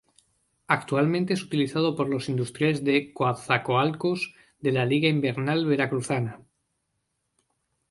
[0.65, 6.39] Actualmente es utilizado por los Industriales de Coatzacoalcos de la Liga Invernal Veracruzana.